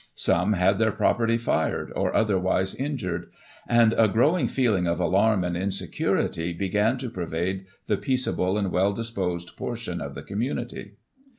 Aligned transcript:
Some 0.15 0.53
had 0.53 0.79
their 0.79 0.91
property 0.91 1.37
fired, 1.37 1.93
or 1.95 2.11
otherwise 2.15 2.73
injured; 2.73 3.29
and 3.67 3.93
a 3.95 4.07
growing 4.07 4.47
feeling 4.47 4.87
of 4.87 4.99
alarm 4.99 5.43
and 5.43 5.55
insecurity 5.55 6.53
began 6.53 6.97
to 6.97 7.09
pervade 7.11 7.67
the 7.85 7.97
peaceable 7.97 8.57
and 8.57 8.71
well 8.71 8.93
disposed 8.93 9.55
portion 9.55 10.01
of 10.01 10.15
the 10.15 10.23
community. 10.23 10.93